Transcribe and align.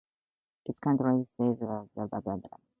Its 0.65 0.79
county 0.79 1.27
seat 1.37 1.51
is 1.51 1.59
Bandera. 2.25 2.57